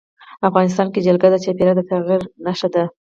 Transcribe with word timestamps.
افغانستان 0.47 0.87
کې 0.93 1.03
جلګه 1.07 1.27
د 1.31 1.35
چاپېریال 1.43 1.77
د 1.77 1.81
تغیر 1.91 2.21
نښه 2.45 2.67
ده. 2.73 2.83